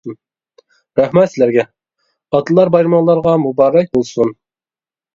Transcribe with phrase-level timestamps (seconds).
[0.99, 1.67] رەھمەت سىلەرگە،
[2.39, 4.37] ئاتىلار بايرىمىڭلارغا مۇبارەك بولسۇن!